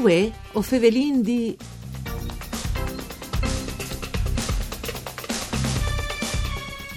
Uè, 0.00 0.32
o 0.52 0.62
Fevelin 0.62 1.20
di... 1.20 1.54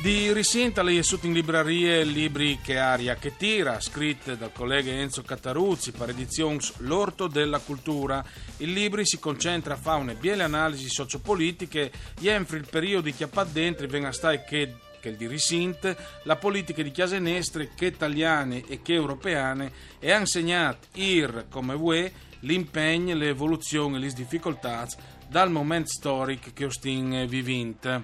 Di 0.01 0.31
Risinta 0.31 0.81
è 0.81 1.01
sotto 1.01 1.25
in 1.25 1.33
librerie 1.33 2.05
libri 2.05 2.59
che 2.63 2.77
aria 2.77 3.15
che 3.15 3.35
tira, 3.35 3.81
scritte 3.81 4.37
dal 4.37 4.53
collega 4.53 4.89
Enzo 4.89 5.21
Cataruzzi 5.21 5.91
per 5.91 6.09
edizions 6.11 6.75
L'orto 6.77 7.27
della 7.27 7.59
cultura. 7.59 8.23
Il 8.57 8.71
libro 8.71 9.03
si 9.03 9.19
concentra 9.19 9.73
a 9.73 9.77
fare 9.77 9.99
una 9.99 10.13
biele 10.13 10.43
analisi 10.43 10.87
sociopolitiche 10.87 11.91
e 12.21 12.29
enfri 12.29 12.55
il 12.55 12.67
periodo 12.69 13.11
che 13.11 13.27
ha 13.29 13.43
dentro 13.43 13.85
venga 13.87 14.13
stai 14.13 14.45
che 14.45 14.75
che 15.03 15.09
il 15.09 15.17
di 15.17 15.27
Risint, 15.27 16.21
la 16.23 16.37
politica 16.37 16.81
di 16.81 16.91
chiase 16.91 17.19
nestre 17.19 17.71
che 17.75 17.87
italiane 17.87 18.63
e 18.65 18.81
che 18.81 18.93
europeane 18.93 19.69
e 19.99 20.13
ha 20.13 20.19
insegnato 20.19 20.87
ir 20.93 21.47
come 21.49 21.73
UE 21.73 22.31
l'impegno, 22.43 23.15
l'evoluzione 23.15 23.97
e 23.97 23.99
le 23.99 24.13
difficoltà 24.13 24.87
dal 25.27 25.51
momento 25.51 25.89
storico 25.89 26.51
che 26.53 26.65
ostin 26.65 27.25
vivint. 27.27 28.01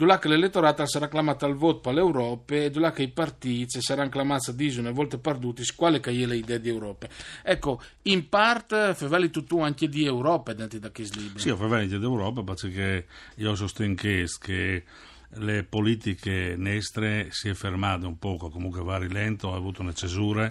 Dulac 0.00 0.24
l'elettorato 0.24 0.86
sarà 0.86 1.08
chiamato 1.08 1.44
al 1.44 1.56
voto 1.56 1.80
per 1.80 1.92
l'Europa 1.92 2.54
e 2.54 2.70
dulac 2.70 3.00
i 3.00 3.10
partiti 3.10 3.82
saranno 3.82 4.08
chiamati 4.08 4.48
a 4.48 4.54
dire 4.54 4.80
una 4.80 4.92
volta 4.92 5.18
perduti 5.18 5.62
quale 5.76 6.00
che 6.00 6.08
è 6.08 6.24
le 6.24 6.36
idee 6.36 6.58
di 6.58 6.70
Europa. 6.70 7.06
Ecco, 7.42 7.82
in 8.04 8.26
parte 8.30 8.94
faveli 8.94 9.28
tu 9.28 9.60
anche 9.60 9.90
di 9.90 10.06
Europa 10.06 10.54
dentro 10.54 10.78
da 10.78 10.90
questo 10.90 11.20
libro. 11.20 11.38
Sì, 11.38 11.54
faveli 11.54 11.86
di 11.86 12.02
Europa 12.02 12.42
perché 12.42 13.04
io 13.34 13.54
sostengo 13.54 14.00
che 14.40 14.84
le 15.32 15.64
politiche 15.64 16.54
nestre 16.56 17.28
si 17.28 17.50
è 17.50 17.52
fermate 17.52 18.06
un 18.06 18.18
poco, 18.18 18.48
comunque 18.48 18.82
va 18.82 18.96
rilento, 18.96 19.52
ha 19.52 19.56
avuto 19.56 19.82
una 19.82 19.92
cesura 19.92 20.50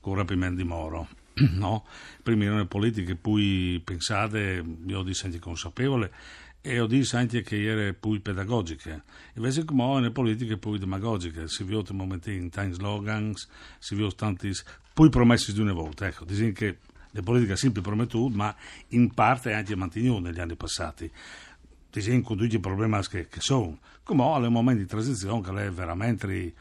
con 0.00 0.12
il 0.12 0.18
rapimento 0.20 0.62
di 0.62 0.64
Moro. 0.66 1.08
No? 1.38 1.84
Prima 2.22 2.44
erano 2.44 2.60
le 2.60 2.66
politiche 2.66 3.16
poi 3.16 3.82
pensate, 3.84 4.64
io 4.86 5.02
di 5.02 5.12
senti 5.12 5.38
consapevole, 5.38 6.10
e 6.60 6.80
ho 6.80 6.86
detto 6.86 7.16
anche 7.16 7.42
che 7.42 7.62
erano 7.62 7.94
più 7.94 8.20
pedagogiche. 8.20 9.02
Invece 9.34 9.64
come 9.64 9.94
nelle 9.94 10.10
politiche 10.10 10.56
più 10.56 10.76
demagogiche, 10.76 11.48
si 11.48 11.64
vede 11.64 11.84
in 11.90 11.96
momenti 11.96 12.34
in 12.34 12.50
tanti 12.50 12.74
slogans, 12.74 13.48
si 13.78 13.94
vede 13.94 14.14
tanti 14.14 14.52
più 14.92 15.08
promessi 15.08 15.52
di 15.52 15.60
una 15.60 15.72
volta. 15.72 16.06
Ecco, 16.06 16.24
dicono 16.24 16.52
che 16.52 16.78
le 17.10 17.22
politiche 17.22 17.56
sempre 17.56 17.80
promettuto, 17.80 18.34
ma 18.36 18.54
in 18.88 19.12
parte 19.14 19.52
anche 19.52 19.76
mantenuto 19.76 20.20
negli 20.20 20.40
anni 20.40 20.56
passati. 20.56 21.10
Dicono 21.90 22.20
con 22.20 22.36
tutti 22.36 22.56
i 22.56 22.60
problemi 22.60 23.00
che, 23.08 23.28
che 23.28 23.40
sono. 23.40 23.78
Come 24.02 24.24
al 24.24 24.50
momento 24.50 24.82
di 24.82 24.88
transizione 24.88 25.42
che 25.42 25.66
è 25.66 25.70
veramente 25.70 26.54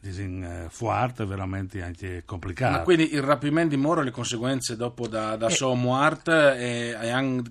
disin, 0.00 0.66
forte, 0.68 1.24
veramente 1.24 1.82
anche 1.82 2.22
complicato. 2.24 2.78
Ma 2.78 2.82
quindi 2.82 3.12
il 3.12 3.22
rapimento 3.22 3.74
di 3.74 3.80
Moro 3.80 4.00
e 4.00 4.04
le 4.04 4.10
conseguenze 4.10 4.76
dopo 4.76 5.06
da, 5.06 5.36
da 5.36 5.48
eh, 5.48 5.50
sua 5.50 5.74
morte 5.74 6.56
e, 6.56 6.96
e, 7.00 7.42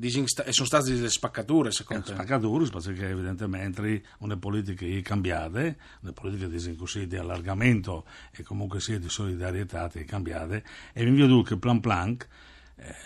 e, 0.00 0.52
sono 0.52 0.66
state 0.66 0.94
delle 0.94 1.10
spaccature 1.10 1.70
secondo 1.70 2.04
te? 2.04 2.12
Spaccature 2.14 2.68
perché 2.70 3.08
evidentemente 3.08 4.02
una 4.18 4.36
politica 4.36 4.84
è 4.84 5.02
cambiata, 5.02 5.60
una 6.00 6.12
politica 6.12 6.48
così, 6.76 7.06
di 7.06 7.16
allargamento 7.16 8.04
e 8.32 8.42
comunque 8.42 8.80
sia 8.80 8.98
di 8.98 9.08
solidarietà 9.08 9.90
è 9.92 10.04
cambiata 10.04 10.60
e 10.92 11.04
mi 11.04 11.20
vedo 11.20 11.42
che 11.42 11.56
plan 11.56 11.80
plan 11.80 12.16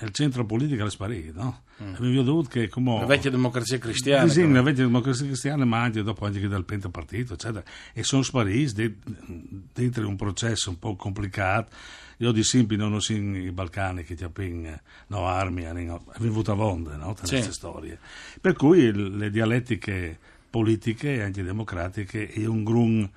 il 0.01 0.11
centro 0.13 0.45
politico 0.45 0.85
è 0.85 0.91
sparito, 0.91 1.41
no? 1.41 1.63
Mm. 1.83 1.95
Abbiamo 1.95 2.23
dovuto 2.23 2.49
che 2.49 2.69
come... 2.69 2.99
La 3.01 3.07
vecchia 3.07 3.31
democrazia 3.31 3.79
cristiana. 3.79 4.29
Sì, 4.29 4.51
la 4.51 4.63
vecchia 4.63 4.85
democrazia 4.85 5.27
cristiana, 5.27 5.65
ma 5.65 5.83
anche 5.83 6.03
dopo 6.03 6.25
anche 6.25 6.47
dal 6.47 6.65
pentapartito, 6.65 7.35
eccetera. 7.35 7.65
E 7.93 8.03
sono 8.05 8.23
spariti 8.23 9.01
dentro 9.73 10.09
un 10.09 10.17
processo 10.17 10.71
un 10.71 10.79
po' 10.79 10.95
complicato. 10.97 11.75
Io 12.19 12.31
di 12.31 12.45
simpi 12.45 12.77
non 12.77 12.93
ho 12.93 13.01
sin 13.01 13.35
i 13.35 13.51
Balcani 13.51 14.05
che 14.05 14.15
ti 14.15 14.23
appena 14.23 14.81
no 15.09 15.27
armi, 15.27 15.67
hanno 15.67 16.05
avuto 16.15 16.53
a 16.53 16.55
vonde, 16.55 16.97
no? 16.97 17.17
Sì. 17.23 17.35
queste 17.35 17.53
storie. 17.53 17.99
Per 18.41 18.53
cui 18.53 18.93
le 18.93 19.31
dialettiche 19.31 20.17
politiche 20.49 21.15
e 21.15 21.23
antidemocratiche 21.23 22.29
è 22.29 22.47
un 22.47 22.63
grun 22.63 23.11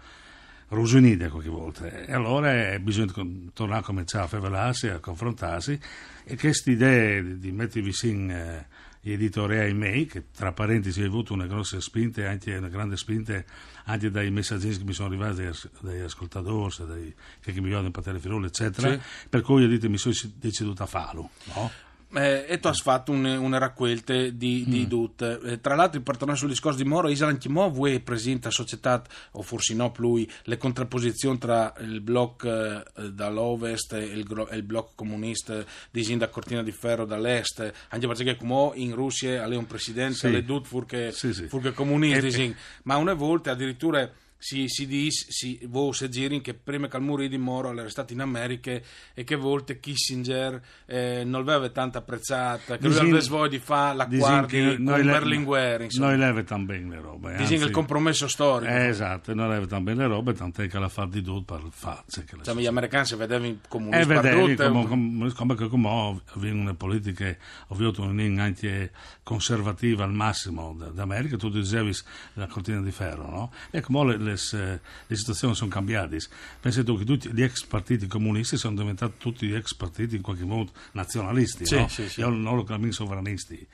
rosunide 0.69 1.29
qualche 1.29 1.49
volta. 1.49 1.87
E 2.05 2.11
allora 2.13 2.77
bisogna 2.79 3.13
tornare 3.53 3.81
a 3.81 3.83
cominciare 3.83 4.25
a 4.25 4.27
favelarsi, 4.27 4.87
a 4.87 4.99
confrontarsi 4.99 5.79
e 6.23 6.37
questa 6.37 6.71
idea 6.71 7.21
di 7.21 7.51
mettervi 7.51 7.93
in 8.03 8.29
eh, 8.31 8.67
gli 9.07 9.13
editoriali 9.13 9.73
miei, 9.73 10.05
che 10.05 10.25
tra 10.35 10.51
parentesi 10.51 11.01
ha 11.01 11.05
avuto 11.05 11.33
una 11.33 11.45
grossa 11.45 11.79
spinta, 11.79 12.29
anche 12.29 12.55
una 12.57 12.67
grande 12.67 12.97
spinta 12.97 13.41
anche 13.85 14.11
dai 14.11 14.29
messaggi 14.31 14.77
che 14.77 14.83
mi 14.83 14.91
sono 14.91 15.07
arrivati 15.07 15.43
dai, 15.43 15.53
dagli 15.79 16.01
ascoltatori, 16.01 16.75
dai, 16.85 17.15
che 17.39 17.61
mi 17.61 17.71
in 17.71 17.91
Patele 17.91 18.19
Firolo, 18.19 18.47
eccetera, 18.47 18.91
sì. 18.91 18.99
per 19.29 19.41
cui 19.41 19.61
io 19.61 19.69
dite, 19.69 19.87
mi 19.87 19.97
sono 19.97 20.13
deciduto 20.35 20.83
a 20.83 20.87
farlo. 20.87 21.29
No? 21.55 21.71
Eh, 22.13 22.45
e 22.47 22.59
tu 22.59 22.67
hai 22.67 22.73
fatto 22.73 23.11
un, 23.11 23.25
una 23.25 23.57
raccolta 23.57 24.13
di, 24.13 24.63
di 24.65 24.85
mm. 24.85 24.85
DUT. 24.85 25.39
Eh, 25.43 25.59
tra 25.59 25.75
l'altro, 25.75 25.99
per 26.01 26.15
tornare 26.15 26.39
sul 26.39 26.49
discorso 26.49 26.81
di 26.81 26.87
Moro, 26.87 27.09
Isra 27.09 27.27
anche 27.27 27.49
Mo 27.49 27.69
voi 27.69 27.99
presenta 27.99 28.49
società, 28.49 29.03
o 29.31 29.41
forse 29.41 29.73
no, 29.73 29.91
lui, 29.97 30.29
le 30.43 30.57
contrapposizioni 30.57 31.37
tra 31.37 31.73
il 31.79 31.99
blocco 31.99 32.47
eh, 32.47 33.11
dall'ovest 33.11 33.93
e 33.93 34.03
il, 34.03 34.47
il 34.53 34.63
blocco 34.63 34.93
comunista 34.95 35.63
di 35.91 36.03
Zinda 36.03 36.29
Cortina 36.29 36.63
di 36.63 36.71
Ferro 36.71 37.05
dall'est, 37.05 37.73
anche 37.89 38.07
perché 38.07 38.37
come 38.37 38.71
in 38.75 38.95
Russia 38.95 39.43
ha 39.43 39.47
un 39.47 39.67
presidente, 39.67 40.15
sì. 40.15 40.31
le 40.31 40.43
DUT 40.43 40.65
furche, 40.65 41.11
sì, 41.11 41.33
sì. 41.33 41.47
furche 41.47 41.73
comuniste, 41.73 42.27
e, 42.27 42.55
ma 42.83 42.95
una 42.95 43.13
volta 43.13 43.51
addirittura 43.51 44.09
si, 44.37 44.67
si 44.67 44.85
dice, 44.85 45.25
si, 45.29 45.59
voi 45.67 45.93
si 45.93 46.09
girin 46.09 46.41
che 46.41 46.53
prima 46.53 46.87
che 46.87 46.97
il 46.97 47.03
muro 47.03 47.25
di 47.27 47.37
Moro 47.37 47.71
era 47.71 47.89
stato 47.89 48.13
in 48.13 48.21
America 48.21 48.79
e 49.13 49.23
che 49.23 49.35
volte 49.35 49.79
Kissinger 49.79 50.61
eh, 50.85 51.23
non 51.25 51.43
l'aveva 51.43 51.69
tanto 51.69 51.97
apprezzata, 51.97 52.77
che 52.77 52.87
lui 52.87 52.97
aveva 52.97 53.19
voglia 53.27 53.49
di 53.49 53.59
fare 53.59 53.95
la 53.95 54.05
guardia 54.05 54.75
con 54.75 54.83
Berlinguer. 54.83 55.87
Noi 55.97 56.17
leve 56.17 56.43
tan 56.43 56.65
bene 56.65 56.95
le 56.95 57.01
robe. 57.01 57.35
Dicono 57.37 57.65
il 57.65 57.71
compromesso 57.71 58.27
storico. 58.27 58.71
Eh, 58.71 58.87
esatto, 58.87 59.33
noi 59.33 59.49
leve 59.49 59.67
tan 59.67 59.83
bene 59.83 60.03
le 60.03 60.07
robe, 60.07 60.33
tant'è 60.33 60.67
che 60.67 60.79
la 60.79 60.89
fa 60.89 61.05
di 61.05 61.21
tutto 61.21 61.55
per 61.55 61.67
farsi. 61.71 62.23
Cioè, 62.41 62.55
gli 62.55 62.65
americani 62.65 63.05
si 63.05 63.15
vedevano 63.15 63.57
comunisti. 63.67 64.01
Eh, 64.01 64.05
vedevi 64.05 64.55
come, 64.55 64.87
come, 64.87 65.33
come, 65.33 65.55
come, 65.55 65.67
come 65.69 66.21
avevano 66.33 66.61
una 66.61 66.73
politica, 66.73 67.35
ovviamente 67.67 68.41
anche 68.41 68.91
conservativa 69.23 70.03
al 70.03 70.13
massimo 70.13 70.73
d'America, 70.73 71.37
tu 71.37 71.49
dicevi 71.49 71.93
la 72.33 72.47
cortina 72.47 72.81
di 72.81 72.91
ferro, 72.91 73.29
no? 73.29 73.51
E 73.71 73.81
come 73.81 74.17
le, 74.17 74.26
le 74.31 75.15
situazioni 75.15 75.55
sono 75.55 75.69
cambiate. 75.69 76.17
Pensi 76.59 76.83
tu 76.83 76.97
che 76.97 77.05
tutti 77.05 77.31
gli 77.33 77.43
ex 77.43 77.63
partiti 77.65 78.07
comunisti 78.07 78.57
sono 78.57 78.75
diventati 78.75 79.13
tutti 79.17 79.51
ex 79.51 79.73
partiti 79.73 80.15
in 80.15 80.21
qualche 80.21 80.45
modo 80.45 80.71
nazionalisti, 80.93 81.65
sì, 81.65 81.75
no? 81.75 81.87
sì, 81.87 82.09
sì. 82.09 82.19
Io 82.19 82.29
non 82.29 82.55
lo 82.55 82.63
chiamo 82.63 82.91
sovranisti 82.91 83.67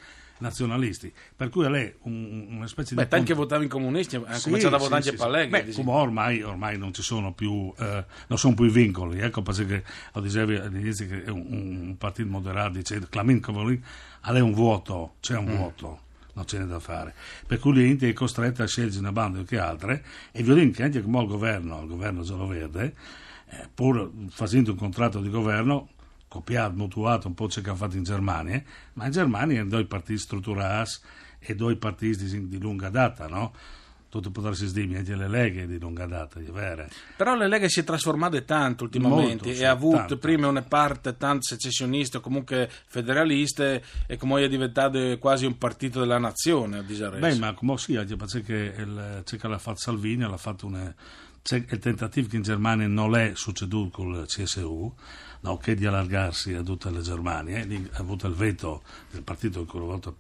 nazionalisti, 0.44 1.12
per 1.36 1.50
cui 1.50 1.70
lei 1.70 1.94
un, 2.02 2.48
una 2.50 2.68
specie 2.68 2.96
Beh, 2.96 3.04
di... 3.04 3.08
Beh, 3.08 3.16
tanti 3.16 3.32
che 3.32 3.34
votavi 3.34 3.68
comunisti, 3.68 4.18
hanno 4.18 4.34
sì, 4.36 4.44
cominciato 4.44 4.76
a 4.76 4.78
votare 4.78 5.02
sì, 5.02 5.10
anche 5.10 5.22
sì, 5.22 5.26
Palleghi. 5.26 5.50
Beh, 5.50 5.72
come 5.72 5.92
ormai, 5.92 6.42
ormai, 6.42 6.78
non 6.78 6.94
ci 6.94 7.02
sono 7.02 7.34
più, 7.34 7.74
eh, 7.78 8.06
non 8.28 8.38
sono 8.38 8.54
più 8.54 8.66
i 8.66 8.70
vincoli, 8.70 9.20
ecco 9.20 9.42
perché 9.42 9.84
lo 10.14 10.22
dicevi 10.22 10.56
all'inizio 10.56 11.08
che 11.08 11.24
è 11.24 11.30
un, 11.30 11.46
un 11.50 11.96
partito 11.98 12.30
moderato, 12.30 12.78
dice, 12.78 13.00
Clamin 13.10 13.40
Covolin, 13.40 13.82
ha 14.22 14.32
un 14.44 14.54
vuoto, 14.54 15.16
c'è 15.22 15.38
un 15.38 15.46
mm. 15.46 15.56
vuoto 15.56 16.03
non 16.34 16.46
ce 16.46 16.60
n'è 16.60 16.66
da 16.66 16.80
fare. 16.80 17.14
Per 17.46 17.60
cui 17.60 17.74
l'ente 17.74 18.10
è 18.10 18.14
costretta 18.14 18.64
a 18.64 18.68
scegliere 18.68 19.00
una 19.00 19.12
banda 19.12 19.44
che 19.44 19.58
altre 19.58 20.04
e 20.32 20.44
vi 20.44 20.72
che 20.72 20.84
anche 20.84 21.02
come 21.02 21.22
il 21.22 21.28
governo, 21.28 21.82
il 21.82 21.88
governo 21.88 22.24
giallo-verde, 22.24 22.96
eh, 23.50 23.70
pur 23.74 24.12
facendo 24.30 24.72
un 24.72 24.78
contratto 24.78 25.20
di 25.20 25.30
governo, 25.30 25.90
copiato, 26.28 26.74
mutuato 26.76 27.28
un 27.28 27.36
po' 27.36 27.48
ciò 27.48 27.62
che 27.62 27.70
ha 27.70 27.76
fatto 27.76 27.98
in 27.98 28.04
Germania, 28.04 28.62
ma 28.94 29.06
in 29.06 29.12
Germania 29.12 29.62
hanno 29.62 29.70
due 29.70 29.86
partiti 29.86 30.20
strutturati 30.20 30.92
e 31.40 31.56
due 31.56 31.76
partiti 31.76 32.26
di, 32.26 32.48
di 32.48 32.60
lunga 32.60 32.90
data, 32.90 33.28
no? 33.28 33.54
Tutte 34.14 34.30
potresti 34.30 34.72
dire 34.72 35.00
anche 35.00 35.16
le 35.16 35.28
leghe 35.28 35.66
di 35.66 35.80
lunga 35.80 36.06
data, 36.06 36.40
di 36.40 36.50
vere. 36.52 36.90
Però 37.16 37.36
le 37.36 37.48
leghe 37.48 37.68
si 37.68 37.80
è 37.80 37.84
trasformate 37.84 38.46
tanto 38.46 38.84
ultimamente 38.84 39.26
Molto, 39.26 39.50
e 39.50 39.56
sì, 39.56 39.64
ha 39.64 39.72
avuto 39.72 39.98
tanto. 39.98 40.18
prima 40.18 40.48
una 40.48 40.62
parte 40.62 41.18
tanto 41.18 41.44
secessionista 41.44 42.20
comunque 42.20 42.70
federaliste 42.86 43.84
e 44.06 44.18
come 44.18 44.44
è 44.44 44.48
diventato 44.48 45.18
quasi 45.18 45.46
un 45.46 45.58
partito 45.58 46.00
della 46.00 46.20
nazione 46.20 46.80
a 46.80 46.82
Disarese. 46.84 47.28
Beh, 47.28 47.36
ma 47.40 47.54
come 47.54 47.76
c'è 47.76 48.44
che, 48.44 48.74
il, 48.78 49.22
c'è 49.24 49.38
che 49.38 49.48
l'ha 49.48 49.58
fatto 49.58 49.80
Salvini, 49.80 50.22
l'ha 50.22 50.38
fatto 50.38 50.68
una, 50.68 50.94
c'è 51.42 51.64
il 51.68 51.80
tentativo 51.80 52.28
che 52.28 52.36
in 52.36 52.44
Germania 52.44 52.88
non 52.88 53.16
è 53.16 53.32
succeduto 53.34 54.02
con 54.02 54.14
il 54.14 54.26
CSU, 54.28 54.94
no, 55.42 55.58
che 55.58 55.74
di 55.74 55.86
allargarsi 55.86 56.54
a 56.54 56.62
tutte 56.62 56.92
le 56.92 57.02
Germanie, 57.02 57.90
ha 57.94 58.00
avuto 58.00 58.28
il 58.28 58.34
veto 58.34 58.84
del 59.12 59.24
partito 59.24 59.66
che 59.66 59.76
una 59.76 59.86
volta 59.86 60.14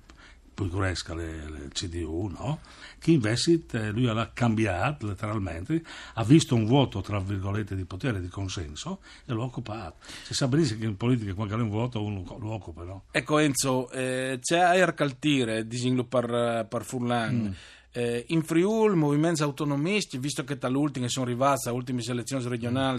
poi 0.53 0.69
cresca 0.69 1.13
le, 1.13 1.49
le 1.49 1.67
CDU, 1.71 2.27
no? 2.27 2.59
che 2.99 3.11
invece 3.11 3.61
eh, 3.71 3.91
lui 3.91 4.03
l'ha 4.03 4.31
cambiato 4.33 5.07
letteralmente, 5.07 5.83
ha 6.13 6.23
visto 6.23 6.55
un 6.55 6.65
vuoto 6.65 7.01
tra 7.01 7.19
virgolette 7.19 7.75
di 7.75 7.83
potere, 7.83 8.21
di 8.21 8.29
consenso 8.29 8.99
e 9.25 9.33
l'ha 9.33 9.43
occupato. 9.43 9.95
Si 10.23 10.33
sa 10.33 10.47
benissimo 10.47 10.79
che 10.79 10.85
in 10.85 10.95
politica 10.95 11.33
quando 11.33 11.55
c'è 11.55 11.61
un 11.61 11.69
vuoto 11.69 12.01
uno 12.01 12.23
lo 12.39 12.51
occupa, 12.51 12.83
no? 12.83 13.03
Ecco 13.11 13.39
Enzo, 13.39 13.89
eh, 13.91 14.39
c'è 14.41 14.57
Air 14.57 14.93
Caltire, 14.93 15.67
disinglo 15.67 16.05
per, 16.05 16.65
per 16.69 16.83
Furlan. 16.83 17.35
Mm. 17.35 17.51
Eh, 17.95 18.25
in 18.29 18.41
Friul, 18.41 18.95
movimenti 18.95 19.43
autonomisti, 19.43 20.17
visto 20.17 20.43
che 20.43 20.57
dall'ultima 20.57 21.07
sono 21.07 21.25
arrivati 21.25 21.67
alle 21.67 21.77
ultime 21.77 22.01
elezioni 22.03 22.43
regionali, 22.47 22.97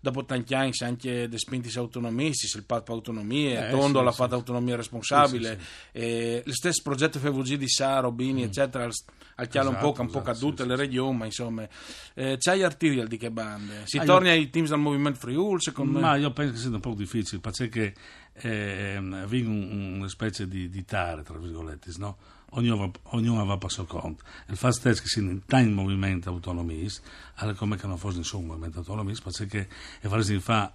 dopo 0.00 0.24
tanti 0.26 0.52
anni 0.54 0.72
anche 0.80 1.28
dei 1.28 1.38
spinti 1.38 1.76
autonomisti, 1.78 2.54
il 2.56 2.64
patto 2.64 2.92
autonomia, 2.92 3.68
Eh, 3.68 3.70
Tondo 3.70 3.98
sì, 3.98 4.04
l'ha 4.04 4.10
sì. 4.10 4.16
fatta 4.16 4.34
autonomia 4.34 4.76
responsabile, 4.76 5.58
Sì, 5.58 5.98
eh, 5.98 6.42
lo 6.44 6.52
stesso 6.52 6.82
progetto 6.82 7.18
FVG 7.18 7.54
di 7.54 7.68
Saro, 7.68 8.12
Bini, 8.12 8.42
eccetera, 8.42 8.84
al 8.84 9.48
chiaro 9.48 9.68
un 9.68 9.76
Esatto, 9.76 9.92
po', 9.92 10.00
un 10.02 10.06
po' 10.10 10.18
esatto, 10.18 10.32
cadute 10.32 10.64
le 10.66 10.76
regioni, 10.76 11.16
ma 11.16 11.24
insomma, 11.24 11.66
eh, 12.14 12.36
c'hai 12.38 12.62
artiglial 12.62 13.06
di 13.06 13.16
che 13.16 13.30
bande? 13.30 13.82
Si 13.86 13.98
Ah, 13.98 14.04
torna 14.04 14.30
ai 14.30 14.50
teams 14.50 14.68
del 14.68 14.78
movimento 14.78 15.20
Friul, 15.20 15.62
secondo 15.62 15.92
me? 15.92 16.00
Ma 16.00 16.16
io 16.16 16.32
penso 16.32 16.52
che 16.52 16.58
sia 16.58 16.68
un 16.70 16.80
po' 16.80 16.94
difficile, 16.94 17.40
perché 17.40 17.94
eh, 18.34 18.96
un, 18.98 19.94
una 19.96 20.08
specie 20.08 20.46
di, 20.46 20.68
di 20.68 20.84
tare, 20.84 21.22
tra 21.22 21.38
virgolette, 21.38 21.90
no? 21.96 22.16
Ognuno, 22.52 22.76
va- 22.76 22.90
ognuno 23.16 23.44
va 23.44 23.58
per 23.58 23.70
suo 23.70 23.84
conto. 23.84 24.24
Il 24.46 24.56
fatto 24.56 24.88
è 24.88 24.94
che 24.94 25.06
si 25.06 25.20
in 25.20 25.68
un 25.68 25.72
movimento 25.72 26.30
autonomista, 26.30 27.02
alle 27.36 27.54
come 27.54 27.76
che 27.76 27.86
non 27.86 27.98
fosse 27.98 28.18
nessun 28.18 28.46
movimento 28.46 28.78
autonomista, 28.78 29.30
perché 29.30 29.68
è 30.00 30.08
fare 30.08 30.22
si 30.22 30.38
fa 30.38 30.72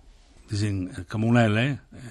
disin, 0.47 0.93
eh, 0.95 1.05
come 1.05 1.25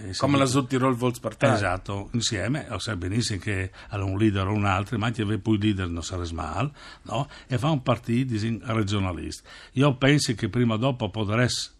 eh, 0.04 0.16
come 0.16 0.38
la 0.38 0.46
Südtirol 0.46 0.94
Volkspartei. 0.94 1.52
Esatto, 1.52 2.08
insieme, 2.12 2.66
o 2.70 2.78
sai 2.78 2.96
benissimo 2.96 3.40
che 3.40 3.70
ha 3.88 4.02
un 4.02 4.16
leader 4.18 4.46
o 4.46 4.52
un 4.52 4.64
altro, 4.64 4.98
ma 4.98 5.06
anche 5.06 5.24
poi 5.24 5.54
il 5.54 5.60
leader 5.60 5.88
non 5.88 6.02
sarebbe 6.02 6.32
male, 6.32 6.72
no? 7.02 7.28
E 7.46 7.58
fa 7.58 7.70
un 7.70 7.82
partito 7.82 8.32
disin, 8.32 8.60
regionalista. 8.64 9.48
Io 9.72 9.94
penso 9.96 10.34
che 10.34 10.48
prima 10.48 10.74
o 10.74 10.78
dopo 10.78 11.10
potresti 11.10 11.70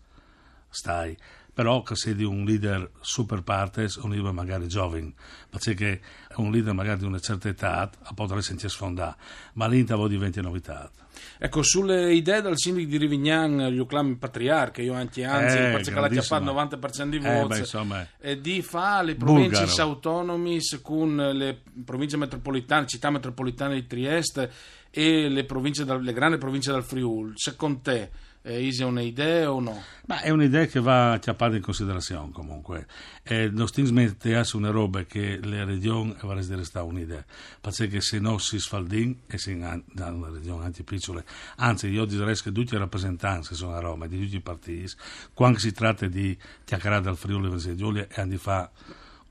stai, 0.68 1.16
però 1.54 1.82
che 1.82 1.96
sei 1.96 2.14
di 2.14 2.24
un 2.24 2.44
leader 2.44 2.90
super 3.00 3.42
partes, 3.42 3.96
un 3.96 4.10
leader 4.10 4.32
magari 4.32 4.68
giovane, 4.68 5.12
perché 5.50 6.00
un 6.36 6.50
leader 6.50 6.72
magari 6.72 7.00
di 7.00 7.04
una 7.04 7.18
certa 7.18 7.48
età 7.48 7.90
potrà 8.14 8.40
sentirsi 8.40 8.74
sfondare, 8.74 9.16
ma 9.54 9.66
l'Intavo 9.66 10.08
diventa 10.08 10.40
novità. 10.40 10.90
Ecco, 11.38 11.62
sulle 11.62 12.14
idee 12.14 12.40
del 12.40 12.56
sindaco 12.56 12.86
di 12.86 12.96
Rivignan, 12.96 13.68
gli 13.68 13.78
acclami 13.78 14.16
patriarca, 14.16 14.80
io 14.80 14.94
anche 14.94 15.24
anzi, 15.24 15.56
Eh, 15.58 15.70
perché 15.70 15.90
grandissimo. 15.90 16.40
chiappato 16.40 16.42
il 16.44 16.56
90% 16.56 17.08
di 17.10 17.16
Eh, 17.16 17.32
voti, 17.32 17.48
beh, 17.48 17.58
insomma, 17.58 18.06
e 18.18 18.40
di 18.40 18.62
fa 18.62 19.02
le 19.02 19.14
province 19.16 19.80
autonomi 19.80 20.58
con 20.80 21.16
le 21.16 21.60
province 21.84 22.16
metropolitane, 22.16 22.86
città 22.86 23.10
metropolitane 23.10 23.74
di 23.74 23.86
Trieste 23.86 24.50
e 24.90 25.28
le, 25.28 25.44
province 25.44 25.84
le 25.84 26.12
grandi 26.12 26.38
province 26.38 26.72
del 26.72 26.82
Friul. 26.82 27.32
Secondo 27.36 27.80
te, 27.82 28.10
eh, 28.42 28.64
Isi 28.64 28.82
è 28.82 28.84
un'idea 28.84 29.52
o 29.52 29.60
no? 29.60 29.82
Ma 30.06 30.20
è 30.20 30.30
un'idea 30.30 30.66
che 30.66 30.80
va 30.80 31.18
chiappata 31.20 31.54
in 31.54 31.62
considerazione 31.62 32.30
comunque. 32.32 32.86
Eh, 33.22 33.48
non 33.48 33.68
stiamo 33.68 33.88
smettendo 33.88 34.48
una 34.54 34.70
roba 34.70 35.04
che 35.04 35.38
le 35.40 35.64
regioni 35.64 36.14
vorrebbero 36.20 36.56
restare 36.56 36.84
un'idea, 36.84 37.24
perché 37.60 38.00
se 38.00 38.18
no 38.18 38.38
si 38.38 38.58
sfaldin 38.58 39.20
e 39.26 39.38
si 39.38 39.56
danno 39.92 40.26
le 40.26 40.38
regioni 40.38 40.64
anche 40.64 40.82
piccole. 40.82 41.24
Anzi, 41.56 41.86
io 41.88 42.04
direi 42.04 42.34
che 42.34 42.50
tutti 42.50 42.74
i 42.74 42.78
rappresentanti 42.78 43.54
sono 43.54 43.74
a 43.74 43.80
Roma, 43.80 44.06
di 44.06 44.20
tutti 44.20 44.36
i 44.36 44.40
partiti, 44.40 44.92
quando 45.32 45.58
si 45.58 45.72
tratta 45.72 46.06
di 46.06 46.36
chiacchierare 46.64 47.02
dal 47.02 47.16
Friuli 47.16 47.48
Venezia 47.48 47.74
Giulia 47.74 48.06
e 48.08 48.26
di 48.26 48.36
fare 48.38 48.70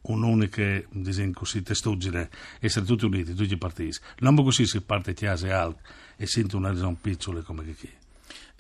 un'unica 0.03 0.81
diciamo 0.89 1.31
così, 1.33 1.61
testuggine, 1.61 2.29
essere 2.59 2.85
tutti 2.85 3.05
uniti, 3.05 3.33
tutti 3.33 3.53
i 3.53 3.57
partiti. 3.57 3.99
Non 4.19 4.35
così 4.35 4.65
si 4.65 4.81
parte 4.81 5.13
chiase 5.13 5.51
alto 5.51 5.81
e 6.15 6.25
sente 6.27 6.55
una 6.55 6.69
regione 6.69 6.97
piccola 6.99 7.41
come 7.41 7.63
chi. 7.75 8.00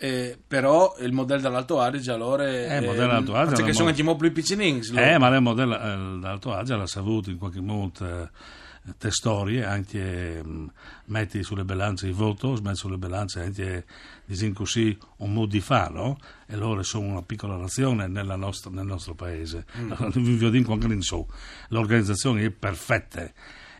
Eh, 0.03 0.35
però 0.47 0.95
il 1.01 1.11
modello 1.11 1.41
dell'Alto 1.41 1.79
Adige 1.79 2.11
allora 2.11 2.43
Eh, 2.47 2.77
il 2.79 2.85
modello 2.85 3.05
dell'Alto 3.05 3.35
Adige 3.35 3.55
perché 3.57 3.73
sono 3.73 3.91
mo- 3.93 4.11
anche 4.11 4.17
più 4.17 4.31
piccinini 4.31 4.81
Eh, 4.95 5.19
ma 5.19 5.27
il 5.35 5.41
modello 5.43 5.75
eh, 5.79 6.19
d'Alto 6.19 6.53
Adige 6.53 6.75
l'ha 6.75 6.87
saputo 6.87 7.29
in 7.29 7.37
qualche 7.37 7.61
modo 7.61 7.91
eh, 8.23 8.29
te 8.97 9.11
storie, 9.11 9.63
anche 9.63 10.43
mh, 10.43 10.71
metti 11.05 11.43
sulle 11.43 11.63
bilance 11.65 12.07
i 12.07 12.11
voti, 12.11 12.47
metti 12.63 12.77
sulle 12.77 12.97
bilance 12.97 13.41
anche 13.41 13.85
diciamo 14.25 14.53
così 14.53 14.97
un 15.17 15.33
modo 15.33 15.51
di 15.51 15.59
fare, 15.61 15.93
no? 15.93 16.17
E 16.47 16.55
loro 16.55 16.81
sono 16.81 17.05
una 17.05 17.21
piccola 17.21 17.55
nazione 17.57 18.07
nella 18.07 18.35
nostra- 18.35 18.71
nel 18.71 18.87
nostro 18.87 19.13
paese. 19.13 19.65
Vi 20.15 20.35
vi 20.35 20.49
dico 20.49 20.73
anche 20.73 20.87
in 20.87 21.03
su, 21.03 21.23
l'organizzazione 21.67 22.43
è 22.43 22.49
perfetta 22.49 23.29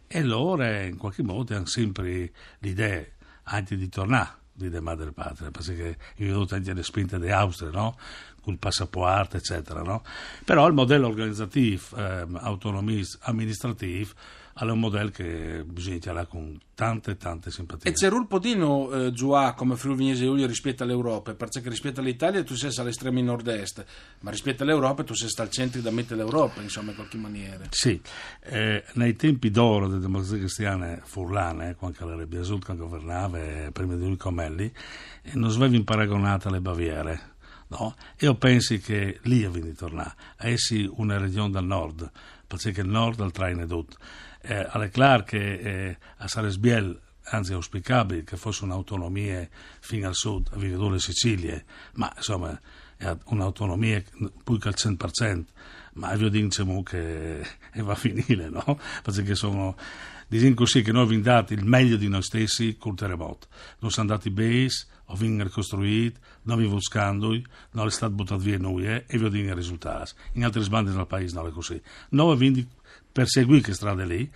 e 0.05 0.21
loro 0.21 0.63
in 0.65 0.97
qualche 0.97 1.23
modo 1.23 1.55
hanno 1.55 1.65
sempre 1.65 2.31
l'idea 2.59 3.03
anche 3.45 3.75
di 3.75 3.89
tornare 3.89 4.37
di 4.61 4.69
de 4.69 4.79
madre 4.79 5.11
patria, 5.11 5.51
perché 5.51 5.97
ho 6.19 6.35
avuto 6.35 6.55
anche 6.55 6.73
le 6.73 6.83
spinte 6.83 7.19
di 7.19 7.29
Austria, 7.29 7.71
no? 7.71 7.97
Col 8.41 8.57
passaporto, 8.57 9.37
eccetera, 9.37 9.81
no? 9.81 10.03
Però 10.45 10.67
il 10.67 10.73
modello 10.73 11.07
organizzativo, 11.07 11.97
ehm, 11.97 12.39
autonomista, 12.41 13.19
amministrativo, 13.29 14.13
è 14.53 14.63
un 14.63 14.79
modello 14.79 15.09
che 15.09 15.63
bisogna 15.65 15.97
tirare 15.97 16.27
con 16.27 16.59
tante, 16.75 17.15
tante 17.17 17.51
simpatie. 17.51 17.89
E 17.89 17.93
c'è 17.93 18.09
un 18.09 18.27
podino 18.27 18.91
eh, 18.91 19.11
giù 19.11 19.31
a 19.31 19.53
come 19.53 19.75
Friuli 19.75 19.97
Vignese 19.97 20.23
Giulia 20.25 20.47
rispetto 20.47 20.83
all'Europa, 20.83 21.33
perché 21.33 21.61
rispetto 21.69 21.99
all'Italia 21.99 22.43
tu 22.43 22.55
sei 22.55 22.71
all'estremo 22.77 23.21
nord-est, 23.21 23.85
ma 24.21 24.31
rispetto 24.31 24.63
all'Europa 24.63 25.03
tu 25.03 25.13
sei 25.13 25.29
al 25.37 25.49
centro 25.49 25.81
da 25.81 25.91
mettere 25.91 26.17
l'Europa, 26.17 26.61
insomma, 26.61 26.89
in 26.89 26.95
qualche 26.95 27.17
maniera. 27.17 27.65
Sì, 27.69 27.99
eh, 28.41 28.83
nei 28.93 29.15
tempi 29.15 29.51
d'oro 29.51 29.87
delle 29.87 30.01
democrazie 30.01 30.39
cristiane 30.39 31.01
furlane, 31.03 31.75
quando 31.75 32.05
la 32.05 32.15
Rebbe 32.15 32.43
Sud 32.43 32.75
governava, 32.75 33.39
eh, 33.39 33.69
prima 33.71 33.95
di 33.95 34.05
lui 34.05 34.17
Comelli, 34.17 34.71
eh, 35.21 35.31
non 35.33 35.49
svevi 35.49 35.83
paragonate 35.83 36.47
alle 36.47 36.61
Baviere. 36.61 37.29
No? 37.67 37.95
Io 38.19 38.35
penso 38.35 38.75
che 38.79 39.19
lì 39.23 39.43
è 39.43 39.49
venuto 39.49 39.85
tornare, 39.85 40.13
a 40.37 40.49
essi 40.49 40.89
una 40.95 41.17
regione 41.17 41.51
del 41.51 41.63
nord, 41.63 42.11
perché 42.45 42.81
il 42.81 42.87
nord 42.87 43.21
al 43.21 43.31
traine 43.31 43.65
tutto. 43.65 43.95
Eh, 44.41 44.65
è 44.65 44.89
chiaro 44.89 45.23
che 45.23 45.53
eh, 45.53 45.97
a 46.17 46.27
Saresbiel 46.27 46.99
anzi 47.25 47.53
auspicabile 47.53 48.23
che 48.23 48.37
fosse 48.37 48.63
un'autonomia 48.63 49.47
fino 49.79 50.07
al 50.07 50.15
sud, 50.15 50.49
a 50.51 50.57
Vivedore 50.57 50.99
Sicilie, 50.99 51.65
ma 51.93 52.11
insomma 52.15 52.59
è 52.97 53.15
un'autonomia 53.25 54.03
più 54.43 54.57
che 54.59 54.67
al 54.67 54.75
100%, 54.77 55.43
ma 55.93 56.13
io 56.13 56.29
dico 56.29 56.83
che 56.83 57.41
va 57.81 57.93
a 57.93 57.95
finire, 57.95 58.49
no? 58.49 58.79
Perché 59.01 59.35
sono, 59.35 59.75
diciamo 60.27 60.53
così, 60.53 60.81
che 60.81 60.91
noi 60.91 61.03
abbiamo 61.03 61.23
dato 61.23 61.53
il 61.53 61.65
meglio 61.65 61.97
di 61.97 62.07
noi 62.07 62.21
stessi 62.21 62.77
col 62.77 62.95
terremoto. 62.95 63.47
Non 63.79 63.91
siamo 63.91 64.11
andati 64.11 64.29
bene, 64.29 64.69
abbiamo 65.11 65.43
ricostruito, 65.43 66.19
non 66.43 66.57
abbiamo 66.57 66.79
scandoli, 66.81 67.45
non 67.71 67.87
è 67.87 67.91
stato 67.91 68.13
buttato 68.13 68.41
via 68.41 68.57
noi 68.57 68.85
eh, 68.85 69.05
e 69.07 69.17
vi 69.17 69.29
dico 69.29 69.51
i 69.51 69.53
risultati. 69.53 70.11
In 70.33 70.45
altri 70.45 70.61
sbandi 70.61 70.91
del 70.91 71.07
paese 71.07 71.35
non 71.35 71.47
è 71.47 71.51
così. 71.51 71.81
Noi 72.09 72.33
abbiamo 72.33 72.63
perseguito 73.11 73.65
queste 73.65 73.83
strade 73.83 74.05
lì, 74.05 74.31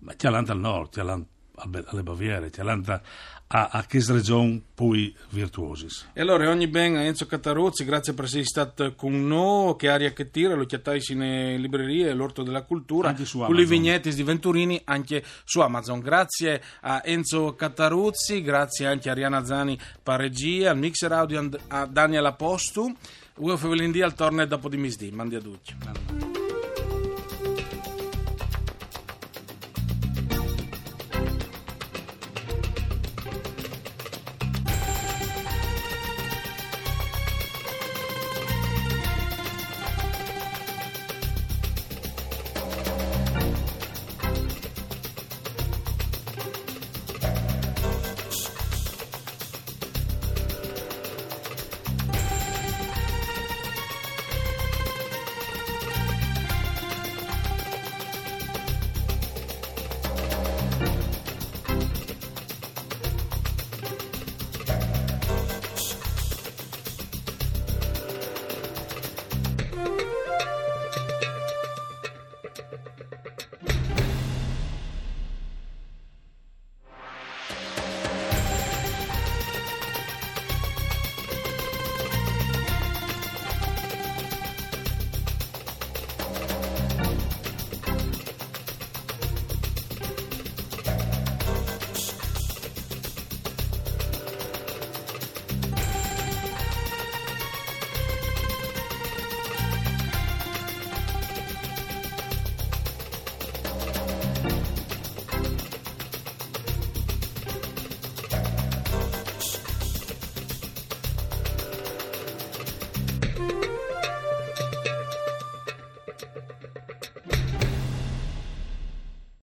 ma 0.00 0.14
ti 0.14 0.26
allanta 0.26 0.52
al 0.52 0.60
nord, 0.60 0.90
ti 0.90 1.00
allanta 1.00 1.26
alle 1.58 2.02
Baviere, 2.02 2.50
ti 2.50 2.60
allanta 2.60 3.02
a, 3.48 3.68
a 3.72 3.84
che 3.86 4.02
regioni 4.06 4.62
poi 4.74 5.14
virtuosi. 5.30 5.86
E 6.12 6.20
allora 6.20 6.48
ogni 6.48 6.68
ben 6.68 6.96
a 6.96 7.02
Enzo 7.02 7.26
Cataruzzi, 7.26 7.84
grazie 7.84 8.12
per 8.12 8.26
essere 8.26 8.44
stato 8.44 8.94
con 8.94 9.26
noi, 9.26 9.76
che 9.76 9.88
aria 9.88 10.12
che 10.12 10.30
tira, 10.30 10.54
lo 10.54 10.66
chiattai 10.66 11.00
in 11.08 11.56
librerie, 11.60 12.12
l'orto 12.12 12.42
della 12.42 12.62
cultura, 12.62 13.14
con 13.14 13.54
le 13.54 13.64
vignette 13.64 14.12
di 14.12 14.22
Venturini 14.22 14.80
anche 14.84 15.24
su 15.44 15.60
Amazon. 15.60 16.00
Grazie 16.00 16.62
a 16.82 17.02
Enzo 17.04 17.54
Cataruzzi, 17.54 18.42
grazie 18.42 18.86
anche 18.86 19.08
a 19.08 19.12
Ariana 19.12 19.44
Zani 19.44 19.78
per 20.02 20.20
regia, 20.20 20.70
al 20.70 20.78
mixer 20.78 21.12
audio 21.12 21.48
a 21.68 21.86
Daniel 21.86 22.26
Apostu, 22.26 22.94
Ugo 23.36 23.56
Fevelindì 23.56 24.02
al 24.02 24.14
torne 24.14 24.46
dopo 24.46 24.68
di 24.68 24.76
misdì, 24.76 25.10
mandi 25.10 25.36
a 25.36 25.40
tutti. 25.40 26.27